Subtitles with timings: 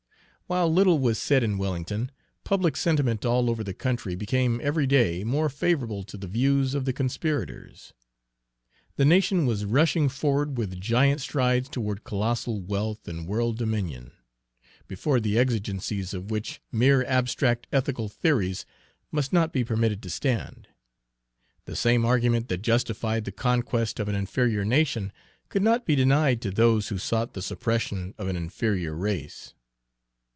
[0.47, 2.11] While little was said in Wellington,
[2.43, 6.83] public sentiment all over the country became every day more favorable to the views of
[6.83, 7.93] the conspirators.
[8.97, 14.11] The nation was rushing forward with giant strides toward colossal wealth and world dominion,
[14.89, 18.65] before the exigencies of which mere abstract ethical theories
[19.09, 20.67] must not be permitted to stand.
[21.63, 25.13] The same argument that justified the conquest of an inferior nation
[25.47, 29.53] could not be denied to those who sought the suppression of an inferior race.